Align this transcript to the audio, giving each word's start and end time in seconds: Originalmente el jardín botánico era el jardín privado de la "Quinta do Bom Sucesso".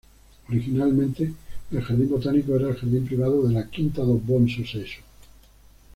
Originalmente 0.49 1.31
el 1.71 1.79
jardín 1.83 2.09
botánico 2.09 2.55
era 2.55 2.69
el 2.69 2.75
jardín 2.75 3.05
privado 3.05 3.43
de 3.47 3.53
la 3.53 3.67
"Quinta 3.69 4.01
do 4.01 4.15
Bom 4.17 4.47
Sucesso". 4.49 4.97